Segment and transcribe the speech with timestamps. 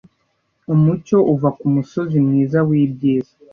[0.73, 3.33] Umucyo uva kumusozi-mwiza wibyiza,